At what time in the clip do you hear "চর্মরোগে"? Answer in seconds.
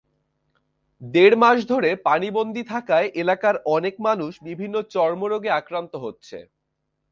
4.93-5.49